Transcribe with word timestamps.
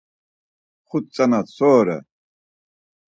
Xut 0.89 1.05
tzana 1.15 1.39
so 1.55 1.69
ore? 1.81 1.97